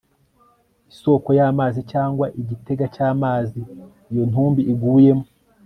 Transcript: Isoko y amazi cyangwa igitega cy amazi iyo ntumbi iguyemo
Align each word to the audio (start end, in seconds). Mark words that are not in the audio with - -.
Isoko 0.91 1.27
y 1.37 1.41
amazi 1.49 1.79
cyangwa 1.91 2.25
igitega 2.41 2.85
cy 2.95 3.01
amazi 3.09 3.59
iyo 4.11 4.23
ntumbi 4.29 4.61
iguyemo 4.73 5.25